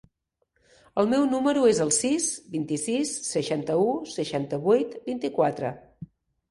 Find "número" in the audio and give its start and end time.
1.33-1.67